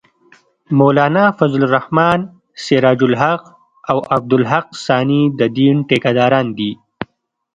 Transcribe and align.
مولانا 0.79 1.23
فضل 1.39 1.61
الرحمن، 1.65 2.19
سراج 2.65 2.99
الحق 3.09 3.43
او 3.91 3.97
عبدالحق 4.13 4.67
ثاني 4.85 5.21
د 5.39 5.41
دین 5.57 5.75
ټېکه 5.87 6.11
داران 6.17 6.47
دي 6.57 6.71